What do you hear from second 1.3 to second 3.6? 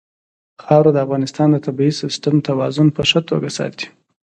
د طبعي سیسټم توازن په ښه توګه